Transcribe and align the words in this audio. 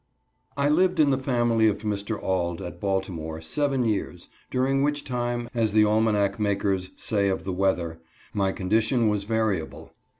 I 0.57 0.67
LIVED 0.67 0.99
in 0.99 1.11
the 1.11 1.17
family 1.19 1.67
of 1.67 1.83
Mr. 1.83 2.17
Auld, 2.19 2.59
at 2.59 2.79
Baltimore, 2.79 3.39
seven 3.39 3.85
years, 3.85 4.29
during 4.49 4.81
which 4.81 5.03
time, 5.03 5.47
as 5.53 5.73
the 5.73 5.85
almanac 5.85 6.39
makers 6.39 6.89
say 6.95 7.29
of 7.29 7.43
the 7.43 7.53
weather, 7.53 8.01
my 8.33 8.51
condition 8.51 9.09
was 9.09 9.25
variable. 9.25 9.93